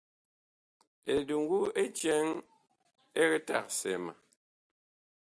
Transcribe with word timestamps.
Eduŋgu 1.13 1.59
ɛ 1.81 1.83
cɛŋ 1.99 2.27
ɛg 3.21 3.31
tagsɛɛ 3.47 3.97
ma. 4.05 4.13